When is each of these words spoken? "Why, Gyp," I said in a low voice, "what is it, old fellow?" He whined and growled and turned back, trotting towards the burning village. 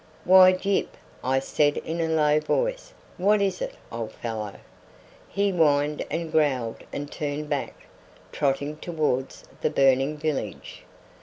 "Why, 0.25 0.51
Gyp," 0.53 0.87
I 1.23 1.37
said 1.37 1.77
in 1.77 2.01
a 2.01 2.07
low 2.07 2.39
voice, 2.39 2.91
"what 3.19 3.39
is 3.39 3.61
it, 3.61 3.75
old 3.91 4.13
fellow?" 4.13 4.55
He 5.29 5.51
whined 5.51 6.03
and 6.09 6.31
growled 6.31 6.83
and 6.91 7.11
turned 7.11 7.49
back, 7.51 7.75
trotting 8.31 8.77
towards 8.77 9.43
the 9.61 9.69
burning 9.69 10.17
village. 10.17 10.85